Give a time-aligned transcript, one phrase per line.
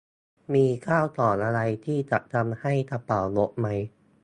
[0.53, 3.67] มีข้าวของอะไรที่จะทำให้กระเป๋ารกไหม